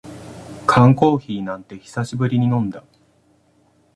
[0.65, 2.83] 缶コーヒーなんて久しぶりに飲んだ